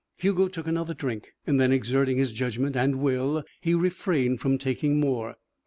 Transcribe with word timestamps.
Hugo 0.17 0.47
took 0.47 0.65
another 0.65 0.95
drink, 0.95 1.31
and 1.45 1.59
then, 1.61 1.71
exerting 1.71 2.17
his 2.17 2.31
judgment 2.31 2.75
and 2.75 2.95
will, 3.01 3.43
he 3.61 3.75
refrained 3.75 4.41
from 4.41 4.57
taking 4.57 4.99
more. 4.99 5.35